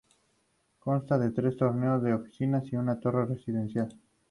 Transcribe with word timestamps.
Consta 0.79 1.19
de 1.19 1.29
tres 1.29 1.55
torres 1.57 2.01
de 2.01 2.15
oficinas 2.15 2.63
y 2.73 2.75
una 2.75 2.99
torre 2.99 3.23
residencial. 3.27 3.89